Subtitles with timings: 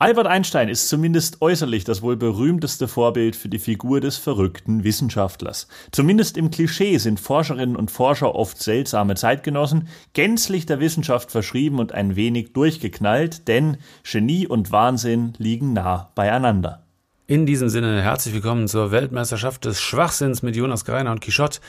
[0.00, 5.68] Albert Einstein ist zumindest äußerlich das wohl berühmteste Vorbild für die Figur des verrückten Wissenschaftlers.
[5.92, 11.92] Zumindest im Klischee sind Forscherinnen und Forscher oft seltsame Zeitgenossen, gänzlich der Wissenschaft verschrieben und
[11.92, 16.82] ein wenig durchgeknallt, denn Genie und Wahnsinn liegen nah beieinander.
[17.28, 21.60] In diesem Sinne herzlich willkommen zur Weltmeisterschaft des Schwachsinns mit Jonas Greiner und Quichotte.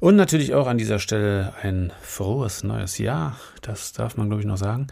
[0.00, 3.36] Und natürlich auch an dieser Stelle ein frohes neues Jahr.
[3.62, 4.88] Das darf man, glaube ich, noch sagen.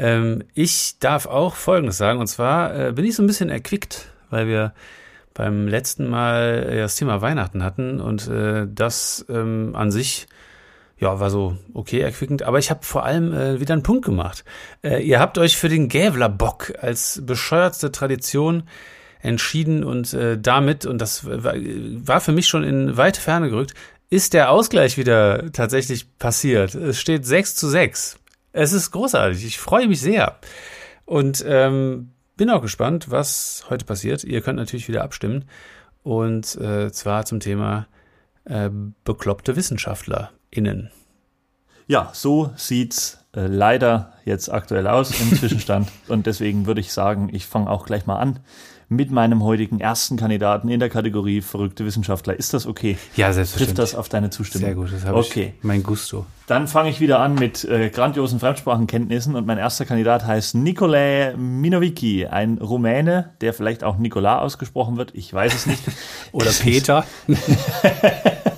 [0.00, 4.08] Ähm, ich darf auch Folgendes sagen, und zwar äh, bin ich so ein bisschen erquickt,
[4.30, 4.72] weil wir
[5.34, 10.26] beim letzten Mal äh, das Thema Weihnachten hatten und äh, das ähm, an sich
[10.98, 14.44] ja, war so okay erquickend, aber ich habe vor allem äh, wieder einen Punkt gemacht.
[14.82, 18.62] Äh, ihr habt euch für den Gävlerbock als bescheuertste Tradition
[19.20, 23.74] entschieden und äh, damit, und das war, für mich schon in weite Ferne gerückt,
[24.08, 26.74] ist der Ausgleich wieder tatsächlich passiert.
[26.74, 28.19] Es steht 6 zu 6.
[28.52, 29.44] Es ist großartig.
[29.44, 30.38] Ich freue mich sehr.
[31.04, 34.24] Und ähm, bin auch gespannt, was heute passiert.
[34.24, 35.44] Ihr könnt natürlich wieder abstimmen.
[36.02, 37.86] Und äh, zwar zum Thema
[38.44, 38.70] äh,
[39.04, 40.90] bekloppte WissenschaftlerInnen.
[41.86, 45.90] Ja, so sieht's äh, leider jetzt aktuell aus im Zwischenstand.
[46.08, 48.40] Und deswegen würde ich sagen, ich fange auch gleich mal an
[48.90, 52.36] mit meinem heutigen ersten Kandidaten in der Kategorie verrückte Wissenschaftler.
[52.36, 52.98] Ist das okay?
[53.16, 53.76] Ja, selbstverständlich.
[53.76, 54.66] Trifft das auf deine Zustimmung?
[54.66, 55.54] Sehr gut, das habe okay.
[55.56, 56.26] ich mein Gusto.
[56.48, 61.36] Dann fange ich wieder an mit äh, grandiosen Fremdsprachenkenntnissen und mein erster Kandidat heißt Nicolae
[61.36, 65.84] Minovici, ein Rumäne, der vielleicht auch Nikola ausgesprochen wird, ich weiß es nicht.
[66.32, 67.04] Oder Peter.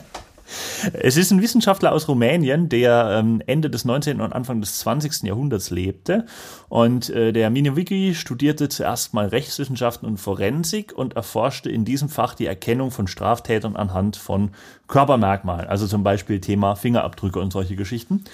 [0.92, 4.20] Es ist ein Wissenschaftler aus Rumänien, der ähm, Ende des 19.
[4.20, 5.22] und Anfang des 20.
[5.22, 6.27] Jahrhunderts lebte.
[6.69, 12.34] Und äh, der Minowicki studierte zuerst mal Rechtswissenschaften und Forensik und erforschte in diesem Fach
[12.34, 14.50] die Erkennung von Straftätern anhand von
[14.88, 18.25] Körpermerkmalen, also zum Beispiel Thema Fingerabdrücke und solche Geschichten.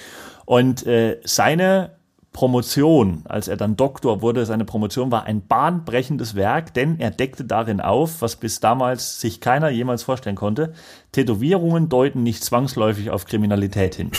[0.45, 1.98] Und äh, seine
[2.39, 7.43] Promotion, als er dann Doktor wurde, seine Promotion war ein bahnbrechendes Werk, denn er deckte
[7.43, 10.73] darin auf, was bis damals sich keiner jemals vorstellen konnte.
[11.11, 14.13] Tätowierungen deuten nicht zwangsläufig auf Kriminalität hin.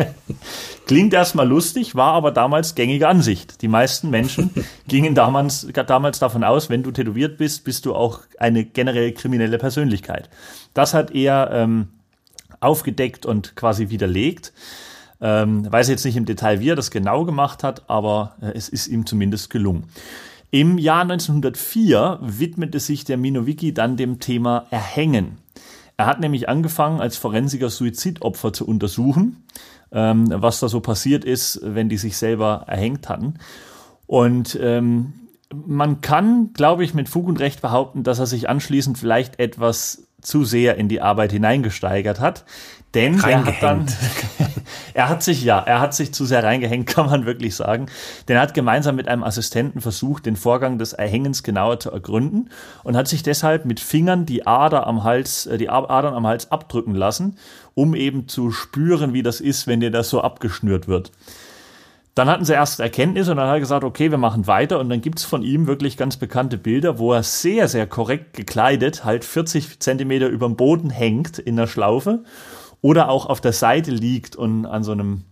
[0.86, 3.60] Klingt erstmal lustig, war aber damals gängige Ansicht.
[3.60, 4.50] Die meisten Menschen
[4.88, 9.58] gingen damals, damals davon aus, wenn du tätowiert bist, bist du auch eine generell kriminelle
[9.58, 10.30] Persönlichkeit.
[10.72, 11.88] Das hat er ähm,
[12.60, 14.54] aufgedeckt und quasi widerlegt.
[15.20, 18.68] Ähm, weiß jetzt nicht im Detail, wie er das genau gemacht hat, aber äh, es
[18.68, 19.84] ist ihm zumindest gelungen.
[20.50, 25.38] Im Jahr 1904 widmete sich der Minowicki dann dem Thema Erhängen.
[25.96, 29.44] Er hat nämlich angefangen, als Forensiker Suizidopfer zu untersuchen,
[29.92, 33.34] ähm, was da so passiert ist, wenn die sich selber erhängt hatten.
[34.06, 35.14] Und ähm,
[35.52, 40.05] man kann, glaube ich, mit Fug und Recht behaupten, dass er sich anschließend vielleicht etwas
[40.26, 42.44] zu sehr in die Arbeit hineingesteigert hat.
[42.94, 43.86] Denn er hat dann,
[44.94, 47.86] er hat sich, ja, er hat sich zu sehr reingehängt, kann man wirklich sagen.
[48.26, 52.50] Denn er hat gemeinsam mit einem Assistenten versucht, den Vorgang des Erhängens genauer zu ergründen
[52.84, 56.50] und hat sich deshalb mit Fingern die Ader am Hals, äh, die Adern am Hals
[56.50, 57.36] abdrücken lassen,
[57.74, 61.12] um eben zu spüren, wie das ist, wenn dir das so abgeschnürt wird.
[62.16, 64.80] Dann hatten sie erst Erkenntnis und dann hat er gesagt, okay, wir machen weiter.
[64.80, 69.04] Und dann gibt's von ihm wirklich ganz bekannte Bilder, wo er sehr, sehr korrekt gekleidet,
[69.04, 72.24] halt 40 Zentimeter über dem Boden hängt in der Schlaufe
[72.80, 75.24] oder auch auf der Seite liegt und an so einem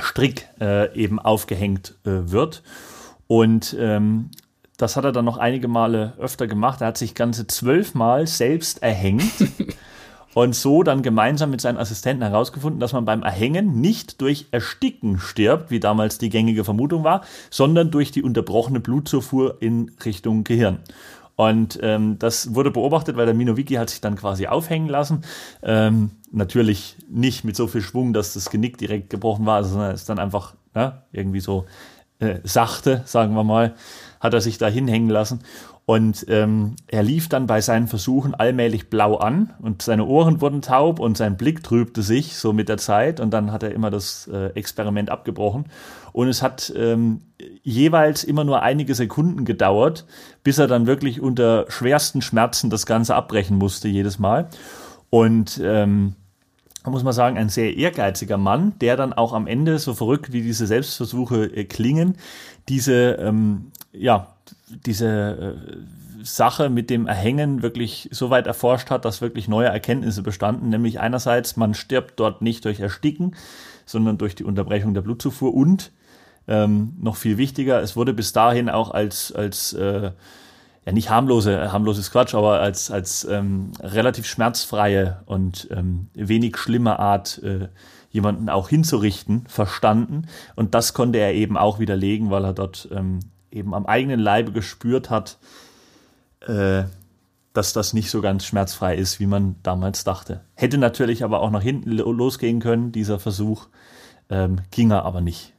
[0.00, 2.62] Strick äh, eben aufgehängt äh, wird.
[3.26, 4.30] Und ähm,
[4.76, 6.82] das hat er dann noch einige Male öfter gemacht.
[6.82, 9.24] Er hat sich ganze zwölfmal selbst erhängt
[10.34, 15.18] und so dann gemeinsam mit seinen Assistenten herausgefunden, dass man beim Erhängen nicht durch Ersticken
[15.18, 20.78] stirbt, wie damals die gängige Vermutung war, sondern durch die unterbrochene Blutzufuhr in Richtung Gehirn.
[21.36, 25.22] Und ähm, das wurde beobachtet, weil der Minowicki hat sich dann quasi aufhängen lassen.
[25.62, 30.08] Ähm, natürlich nicht mit so viel Schwung, dass das Genick direkt gebrochen war, sondern ist
[30.08, 31.66] dann einfach ja, irgendwie so
[32.18, 33.74] äh, sachte, sagen wir mal,
[34.20, 35.40] hat er sich da hinhängen lassen.
[35.84, 40.62] Und ähm, er lief dann bei seinen Versuchen allmählich blau an und seine Ohren wurden
[40.62, 43.90] taub und sein Blick trübte sich so mit der Zeit und dann hat er immer
[43.90, 45.66] das äh, Experiment abgebrochen.
[46.12, 47.22] Und es hat ähm,
[47.62, 50.06] jeweils immer nur einige Sekunden gedauert,
[50.44, 54.48] bis er dann wirklich unter schwersten Schmerzen das Ganze abbrechen musste jedes Mal.
[55.10, 56.14] Und ähm,
[56.84, 60.42] muss man sagen, ein sehr ehrgeiziger Mann, der dann auch am Ende, so verrückt wie
[60.42, 62.16] diese Selbstversuche äh, klingen,
[62.68, 64.31] diese, ähm, ja,
[64.86, 70.22] diese äh, Sache mit dem Erhängen wirklich so weit erforscht hat, dass wirklich neue Erkenntnisse
[70.22, 70.68] bestanden.
[70.68, 73.34] Nämlich einerseits, man stirbt dort nicht durch Ersticken,
[73.86, 75.92] sondern durch die Unterbrechung der Blutzufuhr und
[76.48, 80.10] ähm, noch viel wichtiger, es wurde bis dahin auch als, als äh,
[80.84, 86.98] ja nicht harmlose, harmloses Quatsch, aber als, als ähm, relativ schmerzfreie und ähm, wenig schlimme
[86.98, 87.68] Art, äh,
[88.10, 90.26] jemanden auch hinzurichten, verstanden.
[90.54, 93.20] Und das konnte er eben auch widerlegen, weil er dort ähm,
[93.52, 95.38] eben am eigenen Leibe gespürt hat,
[96.46, 96.84] äh,
[97.52, 100.40] dass das nicht so ganz schmerzfrei ist, wie man damals dachte.
[100.54, 103.66] Hätte natürlich aber auch nach hinten losgehen können, dieser Versuch,
[104.30, 105.52] ähm, ging er aber nicht.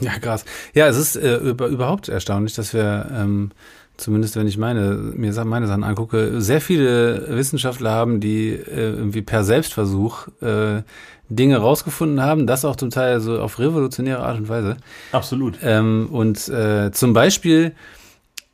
[0.00, 0.44] Ja, krass.
[0.74, 3.50] Ja, es ist äh, über, überhaupt erstaunlich, dass wir, ähm,
[3.96, 9.22] zumindest wenn ich meine, mir meine Sachen angucke, sehr viele Wissenschaftler haben, die äh, irgendwie
[9.22, 10.82] per Selbstversuch äh,
[11.28, 14.76] Dinge rausgefunden haben, das auch zum Teil so auf revolutionäre Art und Weise.
[15.12, 15.58] Absolut.
[15.62, 17.74] Ähm, und äh, zum Beispiel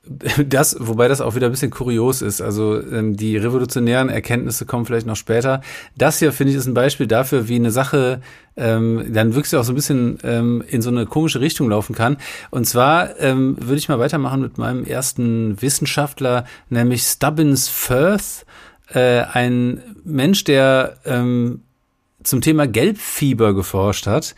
[0.47, 2.41] das, wobei das auch wieder ein bisschen kurios ist.
[2.41, 5.61] Also ähm, die revolutionären Erkenntnisse kommen vielleicht noch später.
[5.97, 8.21] Das hier finde ich ist ein Beispiel dafür, wie eine Sache
[8.57, 12.19] ähm, dann wirklich auch so ein bisschen ähm, in so eine komische Richtung laufen kann.
[12.51, 18.47] Und zwar ähm, würde ich mal weitermachen mit meinem ersten Wissenschaftler, nämlich Stubbins Firth,
[18.93, 21.63] äh, ein Mensch, der ähm,
[22.25, 24.35] zum Thema Gelbfieber geforscht hat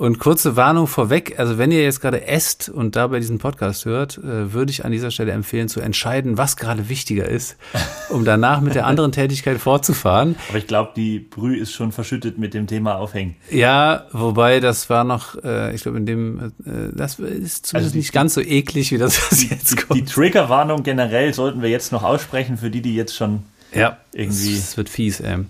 [0.00, 4.16] und kurze Warnung vorweg, also wenn ihr jetzt gerade esst und dabei diesen Podcast hört,
[4.16, 7.58] äh, würde ich an dieser Stelle empfehlen zu entscheiden, was gerade wichtiger ist,
[8.08, 10.36] um danach mit der anderen Tätigkeit fortzufahren.
[10.48, 13.36] Aber ich glaube, die Brühe ist schon verschüttet mit dem Thema Aufhängen.
[13.50, 17.90] Ja, wobei das war noch, äh, ich glaube, in dem, äh, das ist zumindest also
[17.90, 20.00] die, nicht ganz so eklig, wie das, was jetzt kommt.
[20.00, 23.42] Die Triggerwarnung generell sollten wir jetzt noch aussprechen für die, die jetzt schon
[23.72, 24.56] ja, irgendwie.
[24.56, 25.44] Es wird fies, ey.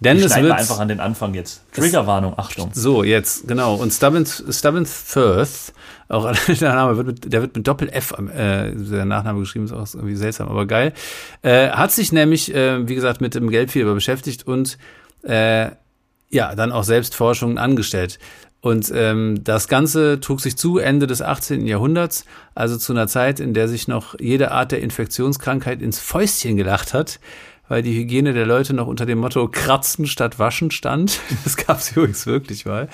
[0.00, 1.62] Denn es wird einfach an den Anfang jetzt.
[1.72, 2.70] Triggerwarnung, Achtung.
[2.72, 3.74] So, jetzt, genau.
[3.74, 5.72] Und Stubbins, Stubbins Firth,
[6.08, 9.72] auch der Name wird mit, der wird mit Doppel F, äh, der Nachname geschrieben, ist
[9.72, 10.92] auch irgendwie seltsam, aber geil.
[11.42, 14.78] Äh, hat sich nämlich, äh, wie gesagt, mit dem Gelbfieber beschäftigt und
[15.22, 15.70] äh,
[16.30, 18.18] ja, dann auch selbst Forschungen angestellt.
[18.60, 21.66] Und ähm, das Ganze trug sich zu Ende des 18.
[21.66, 22.24] Jahrhunderts,
[22.54, 26.94] also zu einer Zeit, in der sich noch jede Art der Infektionskrankheit ins Fäustchen gelacht
[26.94, 27.20] hat
[27.68, 31.20] weil die Hygiene der Leute noch unter dem Motto Kratzen statt Waschen stand.
[31.44, 32.88] Das gab es übrigens wirklich mal.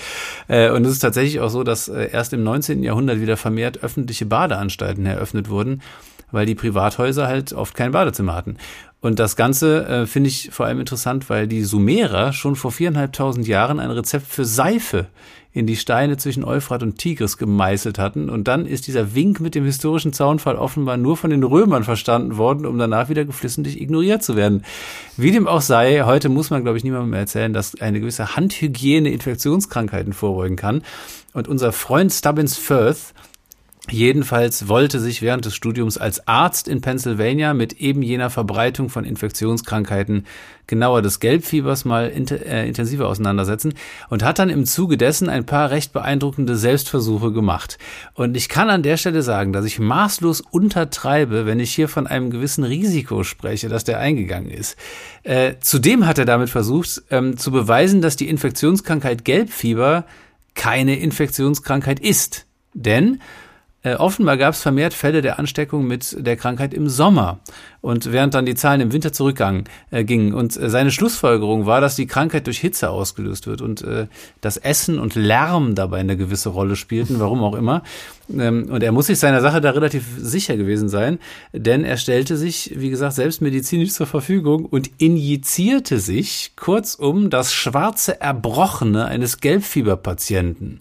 [0.48, 2.82] Äh, und es ist tatsächlich auch so, dass äh, erst im 19.
[2.82, 5.82] Jahrhundert wieder vermehrt öffentliche Badeanstalten eröffnet wurden,
[6.32, 8.56] weil die Privathäuser halt oft kein Badezimmer hatten.
[9.00, 13.46] Und das Ganze äh, finde ich vor allem interessant, weil die Sumerer schon vor viereinhalbtausend
[13.46, 15.06] Jahren ein Rezept für Seife
[15.52, 18.30] in die Steine zwischen Euphrat und Tigris gemeißelt hatten.
[18.30, 22.36] Und dann ist dieser Wink mit dem historischen Zaunfall offenbar nur von den Römern verstanden
[22.36, 24.64] worden, um danach wieder geflissentlich ignoriert zu werden.
[25.16, 29.10] Wie dem auch sei, heute muss man, glaube ich, niemandem erzählen, dass eine gewisse Handhygiene
[29.10, 30.82] Infektionskrankheiten vorbeugen kann.
[31.32, 33.12] Und unser Freund Stubbins Firth
[33.90, 39.04] Jedenfalls wollte sich während des Studiums als Arzt in Pennsylvania mit eben jener Verbreitung von
[39.04, 40.26] Infektionskrankheiten
[40.68, 43.74] genauer des Gelbfiebers mal int äh, intensiver auseinandersetzen
[44.08, 47.78] und hat dann im Zuge dessen ein paar recht beeindruckende Selbstversuche gemacht.
[48.14, 52.06] Und ich kann an der Stelle sagen, dass ich maßlos untertreibe, wenn ich hier von
[52.06, 54.76] einem gewissen Risiko spreche, dass der eingegangen ist.
[55.24, 60.04] Äh, zudem hat er damit versucht, ähm, zu beweisen, dass die Infektionskrankheit Gelbfieber
[60.54, 62.46] keine Infektionskrankheit ist.
[62.74, 63.18] Denn
[63.82, 67.40] äh, offenbar gab es vermehrt Fälle der Ansteckung mit der Krankheit im Sommer
[67.80, 69.64] und während dann die Zahlen im Winter zurückgingen.
[69.90, 70.04] Äh.
[70.32, 74.06] Und äh, seine Schlussfolgerung war, dass die Krankheit durch Hitze ausgelöst wird und äh,
[74.42, 77.82] das Essen und Lärm dabei eine gewisse Rolle spielten, warum auch immer.
[78.30, 81.18] Ähm, und er muss sich seiner Sache da relativ sicher gewesen sein,
[81.54, 87.54] denn er stellte sich, wie gesagt, selbst medizinisch zur Verfügung und injizierte sich kurzum das
[87.54, 90.80] schwarze Erbrochene eines Gelbfieberpatienten.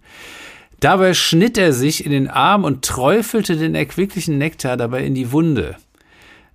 [0.79, 5.31] Dabei schnitt er sich in den Arm und träufelte den erquicklichen Nektar dabei in die
[5.31, 5.75] Wunde.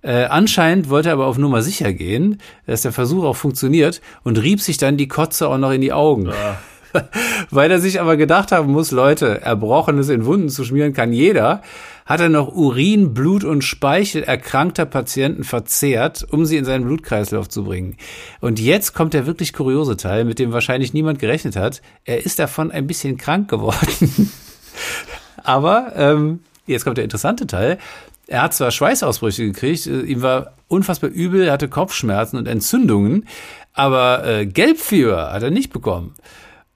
[0.01, 4.37] Äh, anscheinend wollte er aber auf Nummer sicher gehen, dass der Versuch auch funktioniert und
[4.41, 6.27] rieb sich dann die Kotze auch noch in die Augen.
[6.27, 6.59] Ja.
[7.49, 11.61] Weil er sich aber gedacht haben muss, Leute, Erbrochenes in Wunden zu schmieren kann jeder,
[12.05, 17.49] hat er noch Urin, Blut und Speichel erkrankter Patienten verzehrt, um sie in seinen Blutkreislauf
[17.49, 17.97] zu bringen.
[18.41, 21.81] Und jetzt kommt der wirklich kuriose Teil, mit dem wahrscheinlich niemand gerechnet hat.
[22.03, 24.31] Er ist davon ein bisschen krank geworden.
[25.43, 27.79] aber ähm, jetzt kommt der interessante Teil.
[28.27, 33.27] Er hat zwar Schweißausbrüche gekriegt, äh, ihm war unfassbar übel, er hatte Kopfschmerzen und Entzündungen,
[33.73, 36.15] aber äh, Gelbfieber hat er nicht bekommen.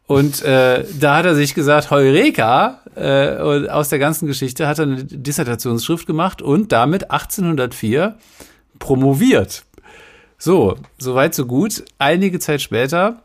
[0.10, 4.80] Und äh, da hat er sich gesagt, Heureka, äh, und aus der ganzen Geschichte hat
[4.80, 8.18] er eine Dissertationsschrift gemacht und damit 1804
[8.80, 9.66] promoviert.
[10.40, 11.84] So, soweit so gut.
[12.00, 13.22] Einige Zeit später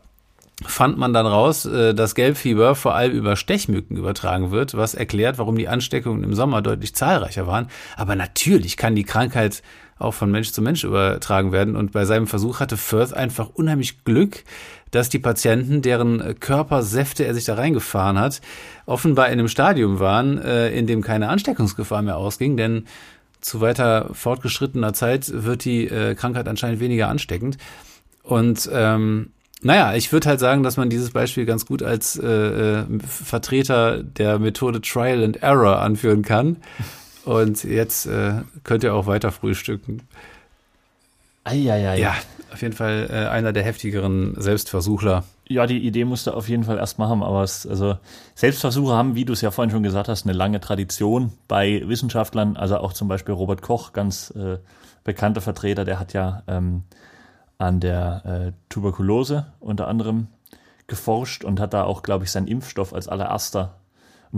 [0.63, 5.39] fand man dann raus, äh, dass Gelbfieber vor allem über Stechmücken übertragen wird, was erklärt,
[5.39, 7.65] warum die Ansteckungen im Sommer deutlich zahlreicher waren.
[7.97, 9.63] Aber natürlich kann die Krankheit
[9.97, 11.75] auch von Mensch zu Mensch übertragen werden.
[11.75, 14.43] Und bei seinem Versuch hatte Firth einfach unheimlich Glück,
[14.91, 18.41] dass die Patienten, deren Körpersäfte er sich da reingefahren hat,
[18.85, 22.85] offenbar in einem Stadium waren, äh, in dem keine Ansteckungsgefahr mehr ausging, denn
[23.41, 27.57] zu weiter fortgeschrittener Zeit wird die äh, Krankheit anscheinend weniger ansteckend.
[28.23, 32.27] Und ähm, naja, ich würde halt sagen, dass man dieses Beispiel ganz gut als äh,
[32.27, 36.57] äh Vertreter der Methode Trial and Error anführen kann.
[37.25, 40.01] Und jetzt äh, könnt ihr auch weiter frühstücken.
[41.43, 41.99] Eieiei.
[41.99, 42.15] Ja,
[42.51, 45.23] auf jeden Fall äh, einer der heftigeren Selbstversuchler.
[45.47, 47.97] Ja, die Idee musst du auf jeden Fall erstmal haben, aber es, also
[48.33, 52.57] Selbstversuche haben, wie du es ja vorhin schon gesagt hast, eine lange Tradition bei Wissenschaftlern,
[52.57, 54.57] also auch zum Beispiel Robert Koch, ganz äh,
[55.03, 56.83] bekannter Vertreter, der hat ja ähm,
[57.59, 60.27] an der äh, Tuberkulose unter anderem
[60.87, 63.75] geforscht und hat da auch, glaube ich, seinen Impfstoff als allererster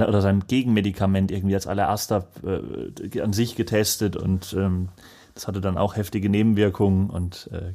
[0.06, 4.89] oder sein Gegenmedikament irgendwie als allererster äh, an sich getestet und ähm,
[5.34, 7.74] das hatte dann auch heftige Nebenwirkungen und äh,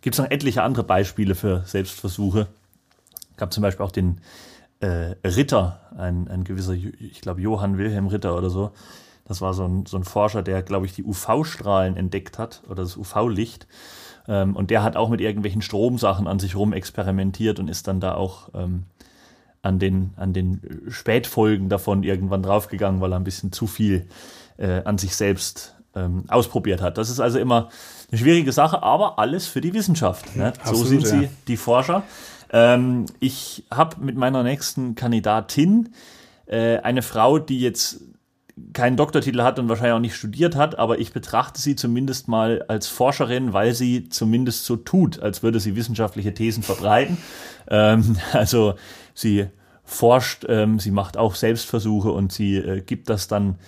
[0.00, 2.48] gibt es noch etliche andere Beispiele für Selbstversuche.
[3.36, 4.20] Gab zum Beispiel auch den
[4.80, 8.72] äh, Ritter, ein, ein gewisser, ich glaube Johann Wilhelm Ritter oder so.
[9.26, 12.82] Das war so ein, so ein Forscher, der, glaube ich, die UV-Strahlen entdeckt hat oder
[12.82, 13.66] das UV-Licht.
[14.28, 18.00] Ähm, und der hat auch mit irgendwelchen Stromsachen an sich rum experimentiert und ist dann
[18.00, 18.84] da auch ähm,
[19.64, 24.06] an, den, an den Spätfolgen davon irgendwann draufgegangen, weil er ein bisschen zu viel
[24.58, 26.98] äh, an sich selbst ähm, ausprobiert hat.
[26.98, 27.70] Das ist also immer
[28.10, 30.36] eine schwierige Sache, aber alles für die Wissenschaft.
[30.36, 30.48] Ne?
[30.48, 32.02] Absolut, so sind sie, die Forscher.
[32.52, 35.94] Ähm, ich habe mit meiner nächsten Kandidatin
[36.46, 38.02] äh, eine Frau, die jetzt
[38.72, 42.64] keinen Doktortitel hat und wahrscheinlich auch nicht studiert hat, aber ich betrachte sie zumindest mal
[42.68, 47.18] als Forscherin, weil sie zumindest so tut, als würde sie wissenschaftliche Thesen verbreiten.
[47.66, 48.74] Ähm, also
[49.14, 49.46] sie
[49.84, 53.58] forscht, ähm, sie macht auch Selbstversuche und sie äh, gibt das dann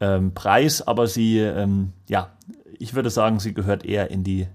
[0.00, 2.32] ähm, preis, aber sie, ähm, ja,
[2.80, 4.48] ich würde sagen, sie gehört eher in die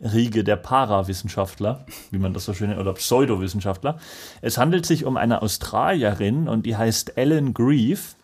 [0.00, 3.98] Riege der Parawissenschaftler, wie man das so schön nennt, oder Pseudowissenschaftler.
[4.42, 8.14] Es handelt sich um eine Australierin und die heißt Ellen Grieve.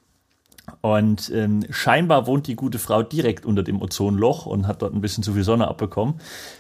[0.81, 5.01] Und ähm, scheinbar wohnt die gute Frau direkt unter dem Ozonloch und hat dort ein
[5.01, 6.15] bisschen zu viel Sonne abbekommen.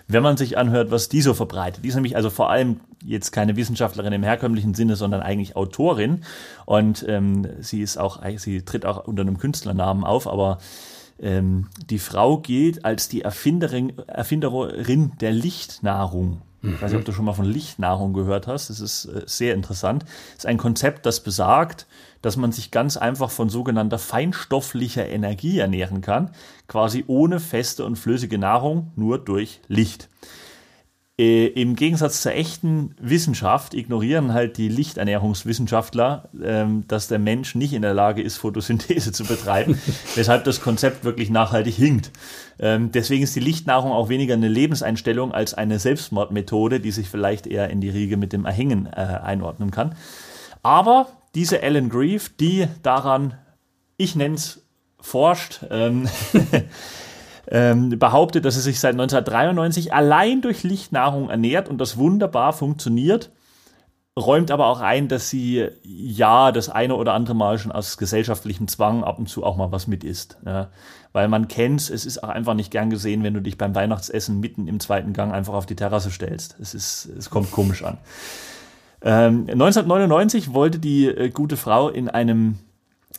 [0.08, 1.84] Wenn man sich anhört, was die so verbreitet.
[1.84, 6.24] Die ist nämlich also vor allem jetzt keine Wissenschaftlerin im herkömmlichen Sinne, sondern eigentlich Autorin.
[6.66, 10.58] Und ähm, sie ist auch, sie tritt auch unter einem Künstlernamen auf, aber
[11.20, 16.42] ähm, die Frau gilt als die Erfinderin, Erfinderin der Lichtnahrung.
[16.62, 18.70] Ich weiß nicht, ob du schon mal von Lichtnahrung gehört hast.
[18.70, 20.04] Das ist äh, sehr interessant.
[20.04, 21.86] Das ist ein Konzept, das besagt,
[22.22, 26.30] dass man sich ganz einfach von sogenannter feinstofflicher Energie ernähren kann,
[26.68, 30.08] quasi ohne feste und flüssige Nahrung, nur durch Licht.
[31.22, 37.74] Äh, Im Gegensatz zur echten Wissenschaft ignorieren halt die Lichternährungswissenschaftler, ähm, dass der Mensch nicht
[37.74, 39.80] in der Lage ist, Photosynthese zu betreiben,
[40.16, 42.10] weshalb das Konzept wirklich nachhaltig hinkt.
[42.58, 47.46] Ähm, deswegen ist die Lichtnahrung auch weniger eine Lebenseinstellung als eine Selbstmordmethode, die sich vielleicht
[47.46, 49.94] eher in die Riege mit dem Erhängen äh, einordnen kann.
[50.64, 53.34] Aber diese Ellen Grieve, die daran,
[53.96, 54.66] ich nenne es,
[55.00, 56.08] forscht, ähm,
[57.52, 63.30] ähm, behauptet, dass er sich seit 1993 allein durch Lichtnahrung ernährt und das wunderbar funktioniert,
[64.18, 68.68] räumt aber auch ein, dass sie ja das eine oder andere Mal schon aus gesellschaftlichem
[68.68, 70.38] Zwang ab und zu auch mal was mit isst.
[70.46, 70.70] Ja.
[71.12, 74.40] Weil man kennt es ist auch einfach nicht gern gesehen, wenn du dich beim Weihnachtsessen
[74.40, 76.56] mitten im zweiten Gang einfach auf die Terrasse stellst.
[76.58, 77.98] Es, ist, es kommt komisch an.
[79.02, 82.58] Ähm, 1999 wollte die äh, gute Frau in einem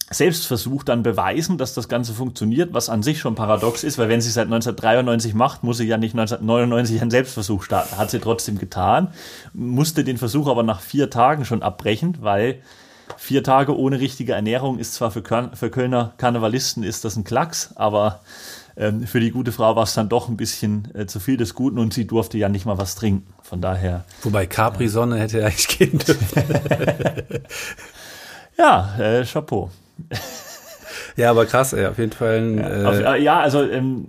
[0.10, 4.22] Selbstversuch dann beweisen, dass das Ganze funktioniert, was an sich schon paradox ist, weil wenn
[4.22, 7.98] sie seit 1993 macht, muss sie ja nicht 1999 einen Selbstversuch starten.
[7.98, 9.10] Hat sie trotzdem getan,
[9.54, 12.62] musste den Versuch aber nach vier Tagen schon abbrechen, weil
[13.18, 17.24] vier Tage ohne richtige Ernährung ist zwar für, Köln, für Kölner Karnevalisten ist das ein
[17.24, 18.22] Klacks, aber
[18.76, 21.54] ähm, für die gute Frau war es dann doch ein bisschen äh, zu viel des
[21.54, 23.32] Guten und sie durfte ja nicht mal was trinken.
[23.42, 24.04] Von daher.
[24.24, 26.44] Wobei Capri-Sonne hätte eigentlich gehen dürfen.
[28.58, 29.70] ja, äh, Chapeau.
[31.16, 32.56] Ja, aber krass, ey, auf jeden Fall.
[32.58, 34.08] ja, auf, äh, ja, also ähm,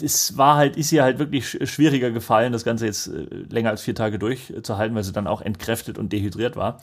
[0.00, 3.82] das war halt, ist ihr halt wirklich schwieriger gefallen, das Ganze jetzt äh, länger als
[3.82, 6.78] vier Tage durchzuhalten, weil sie dann auch entkräftet und dehydriert war.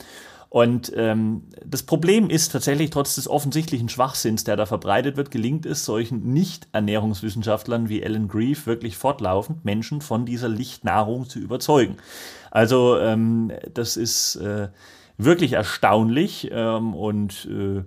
[0.48, 5.64] Und ähm, das Problem ist tatsächlich, trotz des offensichtlichen Schwachsinns, der da verbreitet wird, gelingt
[5.64, 11.98] es solchen Nicht-Ernährungswissenschaftlern wie Ellen Grieve wirklich fortlaufend, Menschen von dieser Lichtnahrung zu überzeugen.
[12.50, 14.70] Also ähm, das ist äh,
[15.18, 17.84] wirklich erstaunlich ähm, und äh,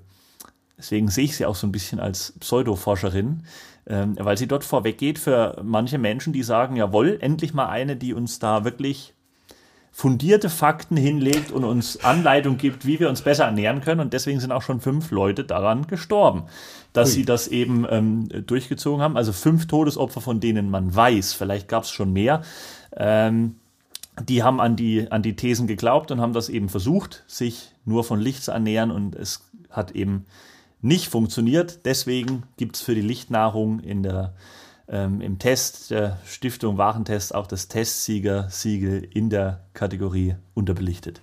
[0.83, 3.43] Deswegen sehe ich sie auch so ein bisschen als Pseudoforscherin,
[3.87, 8.13] ähm, weil sie dort vorweggeht für manche Menschen, die sagen, jawohl, endlich mal eine, die
[8.13, 9.13] uns da wirklich
[9.93, 14.01] fundierte Fakten hinlegt und uns Anleitung gibt, wie wir uns besser ernähren können.
[14.01, 16.43] Und deswegen sind auch schon fünf Leute daran gestorben,
[16.91, 17.15] dass Ui.
[17.15, 19.15] sie das eben ähm, durchgezogen haben.
[19.15, 22.41] Also fünf Todesopfer, von denen man weiß, vielleicht gab es schon mehr.
[22.97, 23.55] Ähm,
[24.21, 28.03] die haben an die, an die Thesen geglaubt und haben das eben versucht, sich nur
[28.03, 28.91] von Licht zu ernähren.
[28.91, 30.25] Und es hat eben
[30.83, 31.85] nicht funktioniert.
[31.85, 34.35] Deswegen gibt es für die Lichtnahrung in der,
[34.87, 41.21] ähm, im Test der Stiftung Warentest auch das Testsieger-Siegel in der Kategorie unterbelichtet.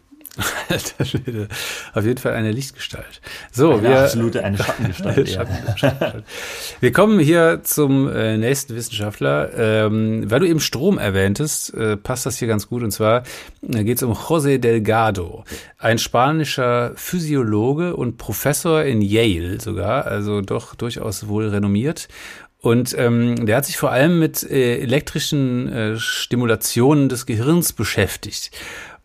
[0.69, 1.49] Alter Schwede.
[1.95, 3.21] Auf jeden Fall eine Lichtgestalt.
[3.53, 5.29] So, Eine wir, absolute, eine Schattengestalt.
[5.29, 5.35] ja.
[5.47, 6.23] Schatten- Schatten-
[6.81, 9.51] wir kommen hier zum äh, nächsten Wissenschaftler.
[9.57, 12.83] Ähm, weil du eben Strom erwähntest, äh, passt das hier ganz gut.
[12.83, 13.23] Und zwar
[13.73, 15.45] äh, geht es um José Delgado,
[15.79, 22.09] ein spanischer Physiologe und Professor in Yale sogar, also doch durchaus wohl renommiert.
[22.63, 28.51] Und ähm, der hat sich vor allem mit äh, elektrischen äh, Stimulationen des Gehirns beschäftigt.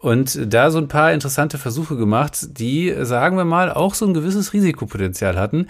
[0.05, 4.13] Und da so ein paar interessante Versuche gemacht, die, sagen wir mal, auch so ein
[4.13, 5.65] gewisses Risikopotenzial hatten.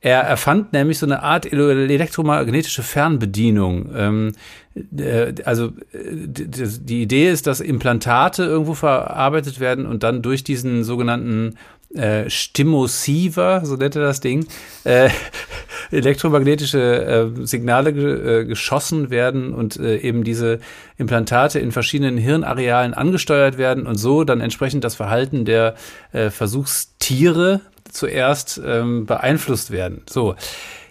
[0.00, 3.90] Er erfand nämlich so eine Art elektromagnetische Fernbedienung.
[3.94, 4.32] Ähm,
[4.74, 10.82] äh, also äh, die Idee ist, dass Implantate irgendwo verarbeitet werden und dann durch diesen
[10.82, 11.54] sogenannten
[11.96, 14.46] äh, Stimosiver, so nennt er das Ding,
[14.84, 15.10] äh,
[15.90, 20.60] elektromagnetische äh, Signale ge äh, geschossen werden und äh, eben diese
[20.96, 25.74] Implantate in verschiedenen Hirnarealen angesteuert werden und so dann entsprechend das Verhalten der
[26.12, 27.60] äh, Versuchstiere
[27.90, 30.02] zuerst ähm, beeinflusst werden.
[30.08, 30.34] So,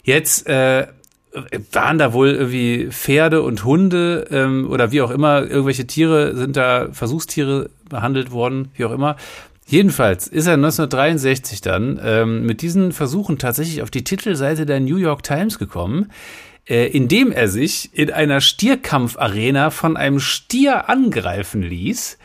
[0.04, 0.88] jetzt äh,
[1.72, 6.56] waren da wohl irgendwie Pferde und Hunde ähm, oder wie auch immer, irgendwelche Tiere sind
[6.56, 9.18] da Versuchstiere behandelt worden, wie auch immer.
[9.68, 14.98] Jedenfalls ist er 1963 dann ähm, mit diesen Versuchen tatsächlich auf die Titelseite der New
[14.98, 16.12] York Times gekommen,
[16.68, 22.20] äh, indem er sich in einer Stierkampfarena von einem Stier angreifen ließ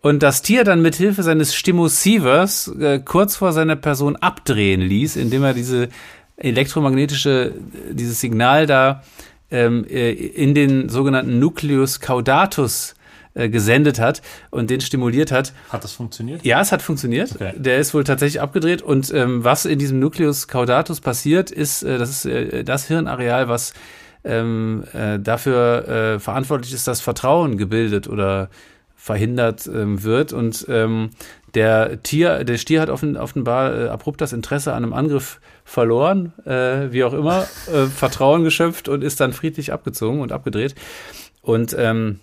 [0.00, 5.16] und das Tier dann mit Hilfe seines Stimosivers äh, kurz vor seiner Person abdrehen ließ,
[5.16, 5.88] indem er diese
[6.36, 7.52] elektromagnetische,
[7.90, 9.02] dieses Signal da
[9.50, 12.94] ähm, äh, in den sogenannten Nucleus caudatus
[13.36, 15.52] äh, gesendet hat und den stimuliert hat.
[15.68, 16.44] Hat das funktioniert?
[16.44, 17.34] Ja, es hat funktioniert.
[17.34, 17.52] Okay.
[17.56, 18.80] Der ist wohl tatsächlich abgedreht.
[18.80, 23.48] Und ähm, was in diesem Nucleus caudatus passiert, ist, äh, das ist äh, das Hirnareal,
[23.48, 23.74] was
[24.24, 28.48] ähm, äh, dafür äh, verantwortlich ist, dass Vertrauen gebildet oder
[28.96, 30.32] verhindert ähm, wird.
[30.32, 31.10] Und ähm,
[31.54, 36.32] der Tier, der Stier hat offen, offenbar äh, abrupt das Interesse an einem Angriff verloren,
[36.44, 40.74] äh, wie auch immer, äh, Vertrauen geschöpft und ist dann friedlich abgezogen und abgedreht.
[41.42, 42.18] Und ähm,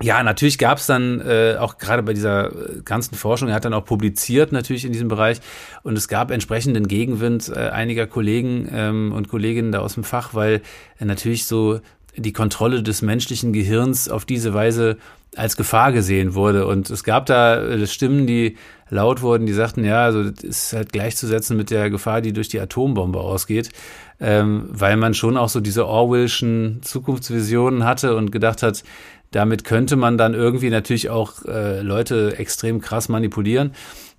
[0.00, 3.64] ja, natürlich gab es dann äh, auch gerade bei dieser äh, ganzen Forschung, er hat
[3.64, 5.40] dann auch publiziert natürlich in diesem Bereich
[5.82, 10.34] und es gab entsprechenden Gegenwind äh, einiger Kollegen ähm, und Kolleginnen da aus dem Fach,
[10.34, 10.62] weil
[11.00, 11.80] äh, natürlich so
[12.16, 14.98] die Kontrolle des menschlichen Gehirns auf diese Weise
[15.36, 16.66] als Gefahr gesehen wurde.
[16.66, 18.56] Und es gab da äh, Stimmen, die
[18.90, 22.48] laut wurden, die sagten, ja, also das ist halt gleichzusetzen mit der Gefahr, die durch
[22.48, 23.70] die Atombombe ausgeht,
[24.20, 28.82] ähm, weil man schon auch so diese Orwellschen Zukunftsvisionen hatte und gedacht hat,
[29.30, 33.72] damit könnte man dann irgendwie natürlich auch äh, Leute extrem krass manipulieren.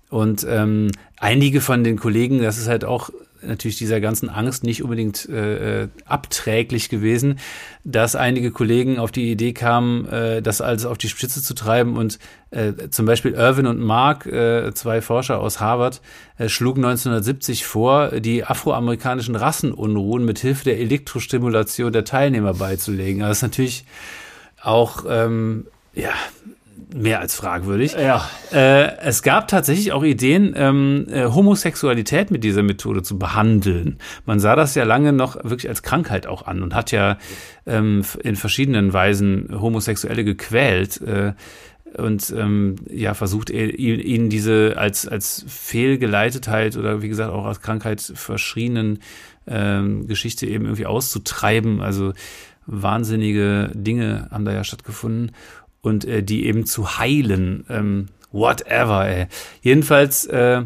[0.10, 4.84] Und ähm, einige von den Kollegen, das ist halt auch natürlich dieser ganzen Angst nicht
[4.84, 7.40] unbedingt äh, äh, abträglich gewesen,
[7.84, 11.98] dass einige Kollegen auf die Idee kamen, äh, das alles auf die Spitze zu treiben
[11.98, 12.20] und
[12.52, 16.02] äh, zum Beispiel Irwin und Mark, äh, zwei Forscher aus Harvard,
[16.38, 23.22] äh, schlugen 1970 vor, die afroamerikanischen Rassenunruhen mit Hilfe der Elektrostimulation der Teilnehmer beizulegen.
[23.22, 23.86] Also das ist natürlich
[24.62, 26.12] auch ähm, ja
[26.96, 27.94] mehr als fragwürdig.
[27.94, 28.28] Ja.
[28.52, 34.00] Äh, es gab tatsächlich auch Ideen, ähm, äh, Homosexualität mit dieser Methode zu behandeln.
[34.26, 37.18] Man sah das ja lange noch wirklich als Krankheit auch an und hat ja
[37.68, 41.00] ähm, in verschiedenen Weisen Homosexuelle gequält.
[41.02, 41.34] Äh,
[41.98, 47.46] und ähm, ja versucht er, ihn- ihnen diese als als Fehlgeleitetheit oder wie gesagt auch
[47.46, 49.00] als Krankheit verschriebenen
[49.48, 51.82] ähm, Geschichte eben irgendwie auszutreiben.
[51.82, 52.14] Also
[52.70, 55.32] wahnsinnige Dinge haben da ja stattgefunden
[55.82, 57.66] und äh, die eben zu heilen.
[57.70, 59.28] Ähm, whatever, ey.
[59.62, 60.64] Jedenfalls äh,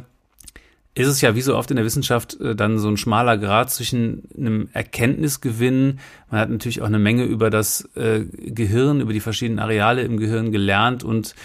[0.95, 3.71] ist es ja wie so oft in der Wissenschaft äh, dann so ein schmaler Grad
[3.71, 5.99] zwischen einem Erkenntnisgewinn.
[6.29, 10.17] Man hat natürlich auch eine Menge über das äh, Gehirn, über die verschiedenen Areale im
[10.17, 11.35] Gehirn gelernt und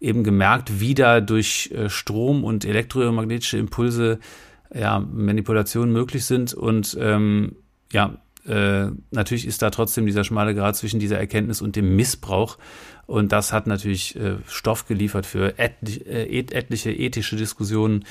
[0.00, 4.18] eben gemerkt, wie da durch äh, Strom und elektromagnetische Impulse
[4.74, 6.52] ja, Manipulationen möglich sind.
[6.54, 7.56] Und ähm,
[7.92, 12.58] ja, äh, natürlich ist da trotzdem dieser schmale Grad zwischen dieser Erkenntnis und dem Missbrauch.
[13.06, 18.04] Und das hat natürlich äh, Stoff geliefert für etli äh, et etliche ethische Diskussionen,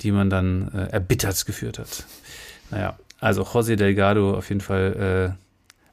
[0.00, 2.06] die man dann äh, erbittert geführt hat.
[2.70, 5.34] Naja, also José Delgado auf jeden Fall.
[5.36, 5.44] Äh,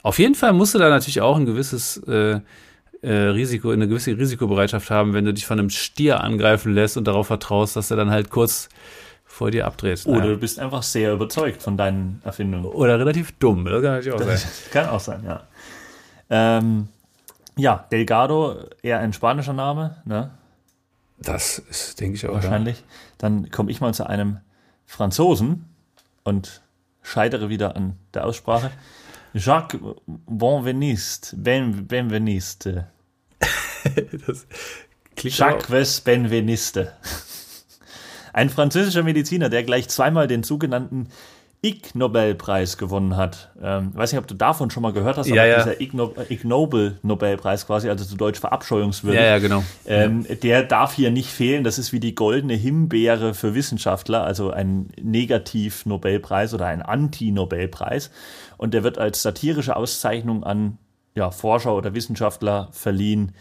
[0.04, 2.40] auf jeden Fall musst du da natürlich auch ein gewisses äh,
[3.04, 7.28] Risiko, eine gewisse Risikobereitschaft haben, wenn du dich von einem Stier angreifen lässt und darauf
[7.28, 8.70] vertraust, dass er dann halt kurz
[9.36, 10.06] vor dir abdreht.
[10.06, 10.32] Oder Naja.
[10.32, 12.66] du bist einfach sehr überzeugt von deinen Erfindungen.
[12.68, 14.28] Oder relativ dumm, das kann natürlich auch sein.
[14.30, 15.44] Das kann auch sein, ja.
[16.30, 16.88] Ähm,
[17.58, 20.32] ja, Delgado, eher ein spanischer Name, ne?
[21.18, 22.34] Das ist, denke ich, auch.
[22.36, 22.86] Wahrscheinlich.
[23.18, 24.40] Dann komme ich mal zu einem
[24.86, 25.66] Franzosen
[26.24, 26.62] und
[27.02, 28.72] scheitere wieder an der Aussprache.
[29.34, 31.36] Jacques Benveniste.
[31.36, 32.88] Ben, Benveniste.
[35.18, 35.50] Ja.
[35.50, 36.92] Jacques Benveniste.
[38.36, 41.08] Ein französischer Mediziner, der gleich zweimal den sogenannten
[41.64, 43.50] Ig Nobelpreis gewonnen hat.
[43.64, 45.58] Ähm, weiß nicht, ob du davon schon mal gehört hast, aber ja, ja.
[45.60, 49.22] dieser Ig, no Ig Nobel Nobelpreis quasi, also zu Deutsch verabscheuungswürdig.
[49.22, 49.64] Ja, ja, genau.
[49.86, 51.64] Ähm, der darf hier nicht fehlen.
[51.64, 58.12] Das ist wie die goldene Himbeere für Wissenschaftler, also ein Negativ-Nobelpreis oder ein Anti-Nobelpreis.
[58.58, 60.78] Und der wird als satirische Auszeichnung an
[61.16, 63.32] ja, Forscher oder Wissenschaftler verliehen,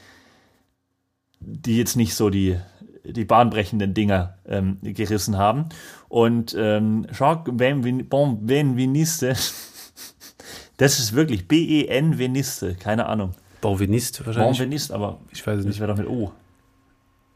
[1.41, 2.61] die jetzt nicht so die
[3.05, 5.69] die bahnbrechenden Dinger ähm, gerissen haben.
[6.09, 9.29] Und ähm, Jacques Benveniste,
[10.77, 13.33] das ist wirklich B-E-N-Veniste, keine Ahnung.
[13.61, 14.59] Bonveniste wahrscheinlich.
[14.59, 15.77] Bonveniste, aber ich weiß es nicht.
[15.77, 16.33] Das wäre doch mit O.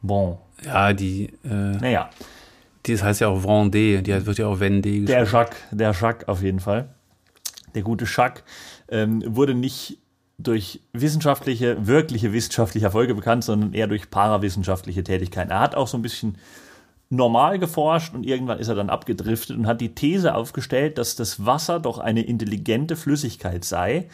[0.03, 0.39] Bon.
[0.65, 1.27] Ja, die.
[1.45, 2.11] Äh, naja.
[2.87, 5.07] Die heißt ja auch Vendée, die wird ja auch Vendée geschrieben.
[5.07, 6.95] Der Jacques, der Jacques auf jeden Fall.
[7.75, 8.45] Der gute Jacques
[8.89, 9.99] ähm, wurde nicht
[10.39, 15.51] durch wissenschaftliche, wirkliche wissenschaftliche Erfolge bekannt, sondern eher durch parawissenschaftliche Tätigkeiten.
[15.51, 16.39] Er hat auch so ein bisschen
[17.11, 21.45] normal geforscht und irgendwann ist er dann abgedriftet und hat die These aufgestellt, dass das
[21.45, 24.09] Wasser doch eine intelligente Flüssigkeit sei,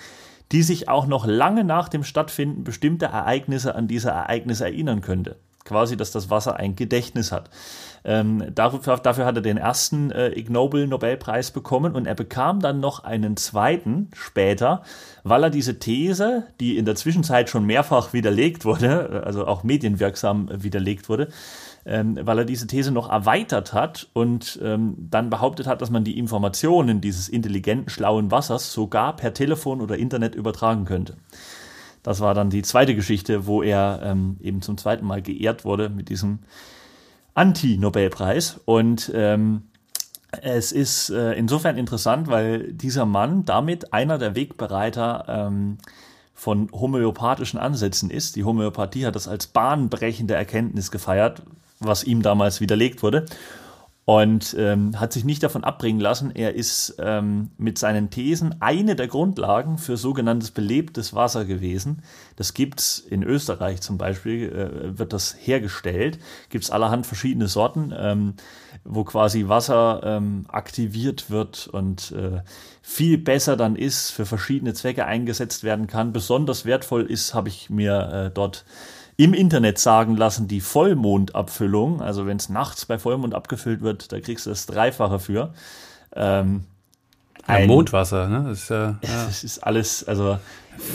[0.52, 5.36] die sich auch noch lange nach dem Stattfinden bestimmter Ereignisse an diese Ereignisse erinnern könnte.
[5.64, 7.48] Quasi, dass das Wasser ein Gedächtnis hat.
[8.04, 12.60] Ähm, dafür, dafür hat er den ersten äh, Ig Nobel Nobelpreis bekommen und er bekam
[12.60, 14.82] dann noch einen zweiten später,
[15.22, 20.50] weil er diese These, die in der Zwischenzeit schon mehrfach widerlegt wurde, also auch medienwirksam
[20.52, 21.28] widerlegt wurde,
[21.86, 26.04] ähm, weil er diese These noch erweitert hat und ähm, dann behauptet hat, dass man
[26.04, 31.16] die Informationen dieses intelligenten, schlauen Wassers sogar per Telefon oder Internet übertragen könnte.
[32.04, 35.88] Das war dann die zweite Geschichte, wo er ähm, eben zum zweiten Mal geehrt wurde
[35.88, 36.40] mit diesem
[37.32, 38.60] Anti-Nobelpreis.
[38.66, 39.62] Und ähm,
[40.42, 45.78] es ist äh, insofern interessant, weil dieser Mann damit einer der Wegbereiter ähm,
[46.34, 48.36] von homöopathischen Ansätzen ist.
[48.36, 51.42] Die Homöopathie hat das als bahnbrechende Erkenntnis gefeiert,
[51.80, 53.24] was ihm damals widerlegt wurde
[54.06, 56.30] und ähm, hat sich nicht davon abbringen lassen.
[56.34, 62.02] Er ist ähm, mit seinen Thesen eine der Grundlagen für sogenanntes belebtes Wasser gewesen.
[62.36, 66.18] Das gibt's in Österreich zum Beispiel, äh, wird das hergestellt.
[66.50, 68.34] Gibt's allerhand verschiedene Sorten, ähm,
[68.84, 72.42] wo quasi Wasser ähm, aktiviert wird und äh,
[72.82, 76.12] viel besser dann ist, für verschiedene Zwecke eingesetzt werden kann.
[76.12, 78.66] Besonders wertvoll ist, habe ich mir äh, dort
[79.16, 84.20] im Internet sagen lassen, die Vollmondabfüllung, also wenn es nachts bei Vollmond abgefüllt wird, da
[84.20, 85.54] kriegst du das Dreifache für.
[86.14, 86.64] Ähm,
[87.46, 88.44] ein, Mondwasser, ne?
[88.48, 89.26] Das ist, ja, ja.
[89.28, 90.38] Es ist alles, also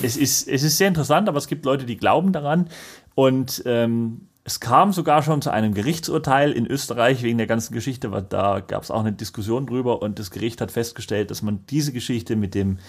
[0.02, 2.70] es ist, es ist sehr interessant, aber es gibt Leute, die glauben daran.
[3.16, 8.12] Und ähm, es kam sogar schon zu einem Gerichtsurteil in Österreich wegen der ganzen Geschichte,
[8.12, 11.66] weil da gab es auch eine Diskussion drüber und das Gericht hat festgestellt, dass man
[11.70, 12.80] diese Geschichte mit dem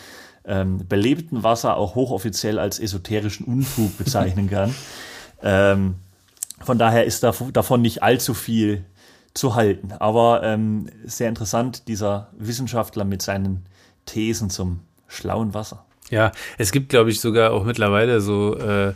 [0.44, 4.74] ähm, belebten Wasser auch hochoffiziell als esoterischen Unfug bezeichnen kann.
[5.42, 5.96] Ähm,
[6.60, 8.84] von daher ist da, davon nicht allzu viel
[9.34, 9.92] zu halten.
[9.98, 13.64] Aber ähm, sehr interessant, dieser Wissenschaftler mit seinen
[14.06, 15.84] Thesen zum schlauen Wasser.
[16.10, 18.92] Ja, es gibt, glaube ich, sogar auch mittlerweile so, äh,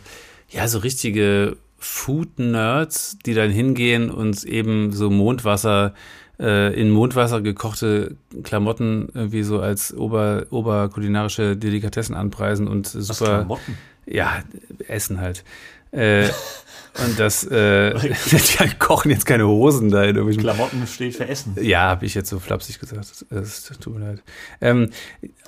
[0.49, 5.93] ja, so richtige Food-Nerds, die dann hingehen und eben so Mondwasser,
[6.39, 13.09] äh, in Mondwasser gekochte Klamotten irgendwie so als ober, oberkulinarische Delikatessen anpreisen und super.
[13.09, 13.77] Was Klamotten?
[14.05, 14.43] Ja,
[14.87, 15.43] Essen halt.
[15.95, 16.29] Äh,
[17.05, 17.93] und das, äh,
[18.31, 20.43] die kochen jetzt keine Hosen da in irgendwelchen.
[20.43, 21.55] Klamotten steht für Essen.
[21.61, 23.25] Ja, habe ich jetzt so flapsig gesagt.
[23.29, 24.23] Es tut mir leid.
[24.61, 24.91] Ähm,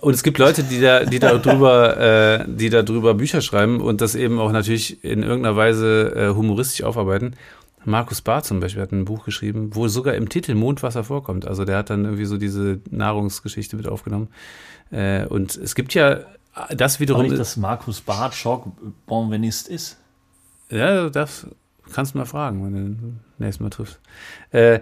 [0.02, 3.82] und es gibt Leute, die da, die da drüber, äh, die da drüber Bücher schreiben
[3.82, 7.36] und das eben auch natürlich in irgendeiner Weise äh, humoristisch aufarbeiten.
[7.86, 11.48] Markus Barth zum Beispiel hat ein Buch geschrieben, wo sogar im Titel Mondwasser vorkommt.
[11.48, 14.28] Also der hat dann irgendwie so diese Nahrungsgeschichte mit aufgenommen.
[14.92, 16.20] Äh, und es gibt ja
[16.76, 17.24] das wiederum.
[17.24, 18.68] Nicht, dass Markus Barth Schock
[19.06, 19.98] Bonvenist ist.
[20.70, 21.48] Ja, das
[21.94, 24.00] kannst du mal fragen, wenn du nächstes Mal triffst.
[24.52, 24.80] Äh,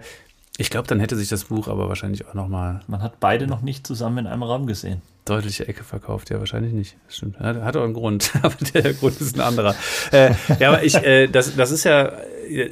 [0.57, 2.81] ich glaube, dann hätte sich das Buch aber wahrscheinlich auch noch mal.
[2.87, 5.01] Man hat beide noch nicht zusammen in einem Raum gesehen.
[5.25, 6.97] Deutliche Ecke verkauft, ja, wahrscheinlich nicht.
[7.07, 7.39] Das stimmt.
[7.39, 9.75] Hat, hat auch einen Grund, aber der Grund ist ein anderer.
[10.11, 12.11] äh, ja, aber ich, äh, das, das ist ja,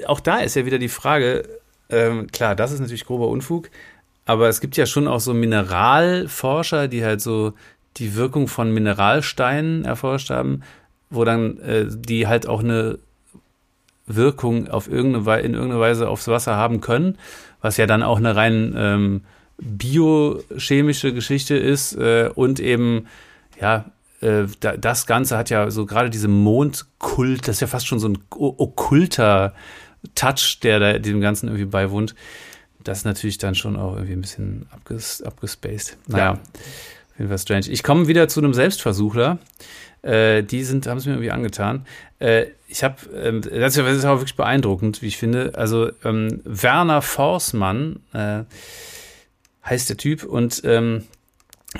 [0.07, 1.47] auch da ist ja wieder die Frage,
[1.89, 3.69] ähm, klar, das ist natürlich grober Unfug,
[4.25, 7.53] aber es gibt ja schon auch so Mineralforscher, die halt so
[7.97, 10.63] die Wirkung von Mineralsteinen erforscht haben
[11.13, 12.99] wo dann äh, die halt auch eine
[14.05, 17.17] Wirkung auf irgendeine, in irgendeiner Weise aufs Wasser haben können,
[17.61, 19.21] was ja dann auch eine rein ähm,
[19.57, 23.07] biochemische Geschichte ist äh, und eben,
[23.59, 23.85] ja,
[24.21, 27.99] äh, da, das Ganze hat ja so gerade diese Mondkult, das ist ja fast schon
[27.99, 29.53] so ein okkulter
[30.15, 32.15] Touch, der da dem Ganzen irgendwie beiwohnt.
[32.83, 35.97] Das ist natürlich dann schon auch irgendwie ein bisschen abges abgespaced.
[36.07, 36.23] Naja.
[36.23, 36.31] Ja.
[36.31, 37.67] Auf jeden Fall strange.
[37.69, 39.37] Ich komme wieder zu einem Selbstversuchler.
[40.03, 41.85] Äh, die sind, haben es mir irgendwie angetan.
[42.19, 45.53] Äh, ich habe, ähm, das ist auch wirklich beeindruckend, wie ich finde.
[45.55, 48.43] Also ähm, Werner Forsmann äh,
[49.65, 51.03] heißt der Typ und ähm,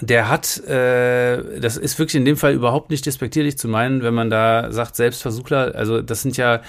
[0.02, 4.14] der hat, äh, das ist wirklich in dem Fall überhaupt nicht despektierlich zu meinen, wenn
[4.14, 5.76] man da sagt Selbstversuchler.
[5.76, 6.62] Also das sind ja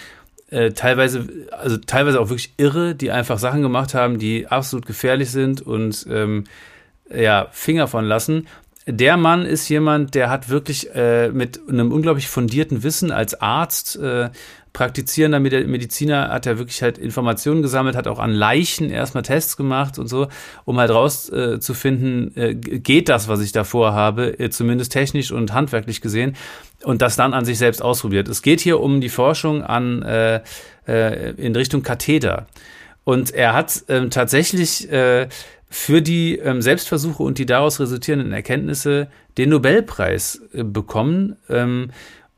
[0.50, 5.30] äh, teilweise, also teilweise auch wirklich irre, die einfach Sachen gemacht haben, die absolut gefährlich
[5.30, 6.44] sind und ähm,
[7.14, 8.46] ja, Finger von lassen.
[8.86, 13.96] Der Mann ist jemand, der hat wirklich äh, mit einem unglaublich fundierten Wissen als Arzt,
[13.96, 14.28] äh,
[14.74, 19.98] praktizierender Mediziner, hat er wirklich halt Informationen gesammelt, hat auch an Leichen erstmal Tests gemacht
[19.98, 20.26] und so,
[20.64, 26.00] um halt rauszufinden, äh, geht das, was ich da vorhabe, äh, zumindest technisch und handwerklich
[26.00, 26.36] gesehen,
[26.82, 28.28] und das dann an sich selbst ausprobiert.
[28.28, 30.40] Es geht hier um die Forschung an äh,
[30.86, 32.46] äh, in Richtung Katheter.
[33.04, 35.28] Und er hat ähm, tatsächlich äh,
[35.74, 41.34] für die ähm, Selbstversuche und die daraus resultierenden Erkenntnisse den Nobelpreis äh, bekommen.
[41.48, 41.90] Ähm,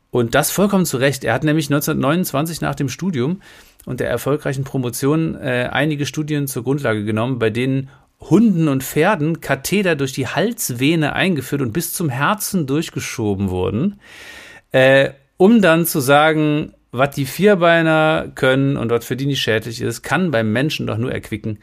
[0.09, 1.23] und das vollkommen zu Recht.
[1.23, 3.43] Er hat nämlich 1929 nach dem Studium
[3.85, 9.39] und der erfolgreichen Promotion äh, einige Studien zur Grundlage genommen, bei denen Hunden und Pferden
[9.39, 13.99] Katheter durch die Halsvene eingeführt und bis zum Herzen durchgeschoben wurden,
[14.71, 19.81] äh, um dann zu sagen, was die Vierbeiner können und was für die nicht schädlich
[19.81, 21.59] ist, kann beim Menschen doch nur erquicken.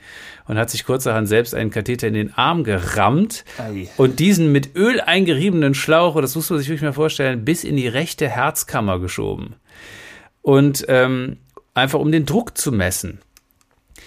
[0.46, 3.88] Und hat sich kurzerhand selbst einen Katheter in den Arm gerammt Ei.
[3.96, 7.76] und diesen mit Öl eingeriebenen Schlauch, das muss man sich wirklich mal vorstellen, bis in
[7.76, 9.56] die rechte Herzkammer geschoben.
[10.42, 11.38] Und ähm,
[11.72, 13.20] einfach um den Druck zu messen.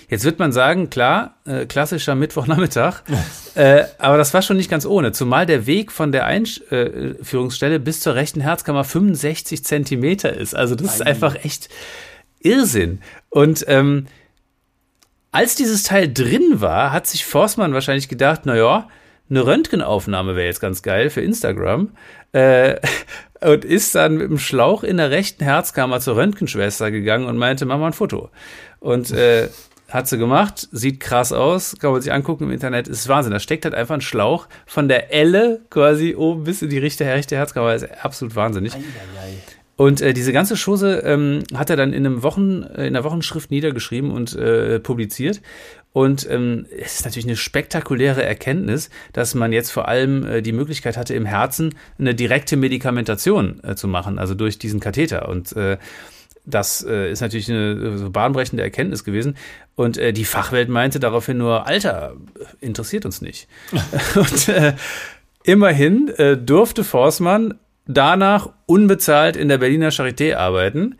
[0.09, 3.01] Jetzt wird man sagen, klar, äh, klassischer Mittwochnachmittag,
[3.55, 7.99] äh, aber das war schon nicht ganz ohne, zumal der Weg von der Einführungsstelle bis
[7.99, 10.55] zur rechten Herzkammer 65 Zentimeter ist.
[10.55, 11.67] Also das ist einfach echt
[12.39, 13.01] Irrsinn.
[13.29, 14.07] Und ähm,
[15.31, 18.87] als dieses Teil drin war, hat sich Forstmann wahrscheinlich gedacht, naja,
[19.29, 21.91] eine Röntgenaufnahme wäre jetzt ganz geil für Instagram.
[22.31, 22.77] Äh,
[23.41, 27.65] und ist dann mit dem Schlauch in der rechten Herzkammer zur Röntgenschwester gegangen und meinte,
[27.65, 28.29] mach mal ein Foto.
[28.79, 29.49] Und äh,
[29.89, 33.31] hat sie gemacht, sieht krass aus, kann man sich angucken im Internet, ist Wahnsinn.
[33.31, 37.05] Da steckt halt einfach ein Schlauch von der Elle quasi oben bis in die rechte,
[37.05, 38.73] rechte Herzkammer, ist absolut wahnsinnig.
[38.73, 39.33] Ei, ei, ei.
[39.77, 43.51] Und äh, diese ganze Chose ähm, hat er dann in einem Wochen, in einer Wochenschrift
[43.51, 45.41] niedergeschrieben und äh, publiziert.
[45.93, 50.51] Und ähm, es ist natürlich eine spektakuläre Erkenntnis, dass man jetzt vor allem äh, die
[50.51, 55.29] Möglichkeit hatte, im Herzen eine direkte Medikamentation äh, zu machen, also durch diesen Katheter.
[55.29, 55.77] Und äh,
[56.47, 59.37] das äh, ist natürlich eine so bahnbrechende Erkenntnis gewesen.
[59.75, 62.15] Und äh, die Fachwelt meinte daraufhin nur, Alter,
[62.61, 63.47] interessiert uns nicht.
[64.15, 64.73] und äh,
[65.43, 70.95] immerhin äh, durfte Forstmann danach unbezahlt in der Berliner Charité arbeiten,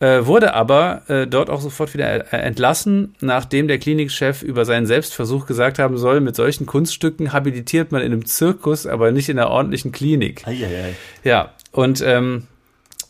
[0.00, 4.86] äh, wurde aber äh, dort auch sofort wieder äh, entlassen, nachdem der Klinikchef über seinen
[4.86, 9.38] Selbstversuch gesagt haben soll, mit solchen Kunststücken habilitiert man in einem Zirkus, aber nicht in
[9.38, 10.46] einer ordentlichen Klinik.
[10.46, 10.94] Ei, ei, ei.
[11.22, 12.44] Ja, und ähm,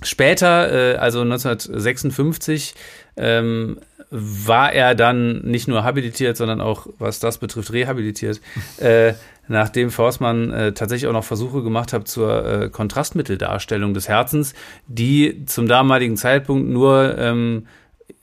[0.05, 2.75] Später, äh, also 1956,
[3.17, 3.79] ähm,
[4.11, 8.41] war er dann nicht nur habilitiert, sondern auch, was das betrifft, rehabilitiert,
[8.79, 9.15] äh,
[9.49, 14.55] nachdem Forstmann äh, tatsächlich auch noch Versuche gemacht hat zur äh, Kontrastmitteldarstellung des Herzens,
[14.87, 17.67] die zum damaligen Zeitpunkt nur ähm,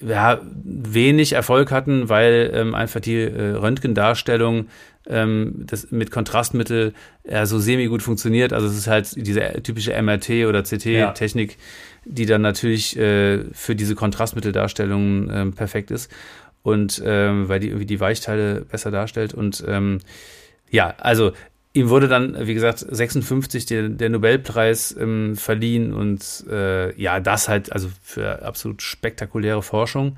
[0.05, 4.67] ja, wenig Erfolg hatten, weil ähm, einfach die äh, Röntgendarstellung
[5.07, 8.53] ähm, das mit Kontrastmittel ja, so semi-gut funktioniert.
[8.53, 11.57] Also es ist halt diese typische MRT- oder CT-Technik, ja.
[12.05, 16.11] die dann natürlich äh, für diese Kontrastmitteldarstellung äh, perfekt ist.
[16.63, 19.33] Und ähm, weil die irgendwie die Weichteile besser darstellt.
[19.33, 19.99] Und ähm,
[20.69, 21.31] ja, also
[21.73, 27.47] ihm wurde dann, wie gesagt, 56 der, der Nobelpreis ähm, verliehen und äh, ja, das
[27.47, 30.17] halt also für absolut spektakuläre Forschung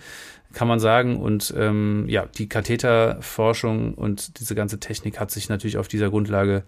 [0.54, 1.18] kann man sagen.
[1.18, 6.64] Und ähm, ja, die Katheterforschung und diese ganze Technik hat sich natürlich auf dieser Grundlage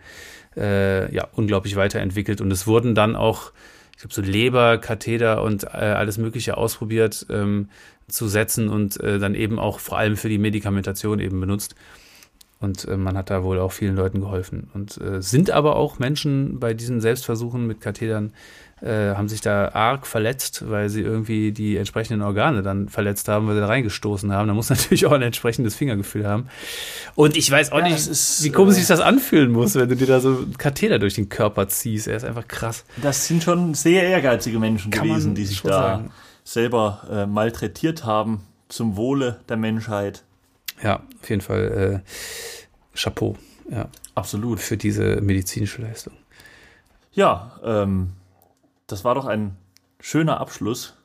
[0.57, 2.41] äh, ja unglaublich weiterentwickelt.
[2.41, 3.53] Und es wurden dann auch,
[3.93, 7.69] ich glaube, so Leberkatheter und äh, alles Mögliche ausprobiert ähm,
[8.07, 11.75] zu setzen und äh, dann eben auch vor allem für die Medikamentation eben benutzt.
[12.65, 14.69] Und äh, man hat da wohl auch vielen Leuten geholfen.
[14.73, 18.34] Und äh, sind aber auch Menschen bei diesen Selbstversuchen mit Kathetern
[18.82, 23.47] äh, haben sich da arg verletzt, weil sie irgendwie die entsprechenden Organe dann verletzt haben,
[23.47, 24.49] weil sie da reingestoßen haben.
[24.49, 26.49] Da muss natürlich auch ein entsprechendes Fingergefühl haben.
[27.15, 29.88] Und ich weiß auch ja, nicht, ist, wie komisch äh, sich das anfühlen muss, wenn
[29.88, 32.08] du dir da so einen Katheter durch den Körper ziehst.
[32.08, 32.84] Er ist einfach krass.
[33.01, 36.12] Das sind schon sehr ehrgeizige Menschen Kann gewesen, die sich da sagen.
[36.43, 40.24] selber äh, malträtiert haben zum Wohle der Menschheit.
[40.83, 43.35] Ja, auf jeden Fall äh, Chapeau.
[43.69, 43.89] Ja.
[44.13, 44.59] Absolut.
[44.59, 46.13] Für diese medizinische Leistung.
[47.13, 48.11] Ja, ähm,
[48.88, 49.55] das war doch ein
[49.99, 50.95] schöner Abschluss.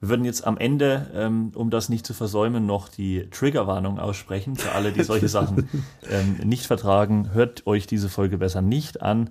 [0.00, 4.56] Wir würden jetzt am Ende, ähm, um das nicht zu versäumen, noch die Triggerwarnung aussprechen
[4.56, 5.68] für alle, die solche Sachen
[6.10, 7.30] ähm, nicht vertragen.
[7.32, 9.30] Hört euch diese Folge besser nicht an,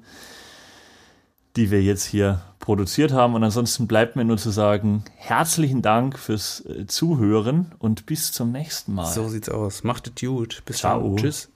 [1.56, 3.36] die wir jetzt hier produziert haben.
[3.36, 8.52] Und ansonsten bleibt mir nur zu sagen, herzlichen Dank fürs äh, Zuhören und bis zum
[8.52, 9.12] nächsten Mal.
[9.12, 9.84] So sieht's aus.
[9.84, 10.64] Macht es gut.
[10.66, 11.02] Bis Ciao.
[11.02, 11.18] dann.
[11.18, 11.53] Tschüss.